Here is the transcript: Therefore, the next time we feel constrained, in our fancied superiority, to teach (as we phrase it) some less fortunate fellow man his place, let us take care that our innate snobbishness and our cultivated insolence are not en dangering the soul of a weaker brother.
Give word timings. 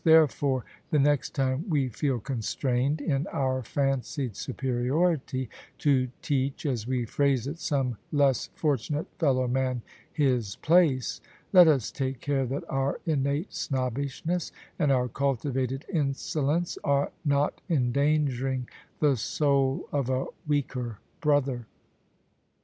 Therefore, 0.03 0.65
the 0.89 0.97
next 0.97 1.35
time 1.35 1.63
we 1.69 1.87
feel 1.87 2.19
constrained, 2.19 3.01
in 3.01 3.27
our 3.27 3.61
fancied 3.61 4.35
superiority, 4.35 5.47
to 5.77 6.07
teach 6.23 6.65
(as 6.65 6.87
we 6.87 7.05
phrase 7.05 7.45
it) 7.45 7.59
some 7.59 7.99
less 8.11 8.47
fortunate 8.55 9.05
fellow 9.19 9.47
man 9.47 9.83
his 10.11 10.55
place, 10.55 11.21
let 11.53 11.67
us 11.67 11.91
take 11.91 12.19
care 12.19 12.47
that 12.47 12.63
our 12.67 12.99
innate 13.05 13.53
snobbishness 13.53 14.51
and 14.79 14.91
our 14.91 15.07
cultivated 15.07 15.85
insolence 15.87 16.79
are 16.83 17.11
not 17.23 17.61
en 17.69 17.91
dangering 17.93 18.65
the 19.01 19.15
soul 19.15 19.87
of 19.91 20.09
a 20.09 20.25
weaker 20.47 20.97
brother. 21.19 21.67